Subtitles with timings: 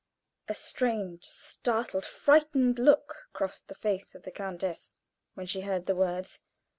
[0.47, 4.95] A strange, startled, frightened look crossed the face of the countess
[5.35, 6.39] when she heard the words.